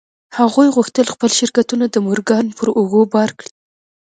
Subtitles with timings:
[0.37, 3.51] هغوی غوښتل خپل شرکتونه د مورګان پر اوږو بار کړي